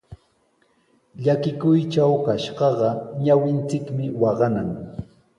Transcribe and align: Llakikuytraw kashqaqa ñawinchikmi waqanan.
Llakikuytraw 1.23 2.13
kashqaqa 2.25 2.89
ñawinchikmi 3.25 4.05
waqanan. 4.21 4.69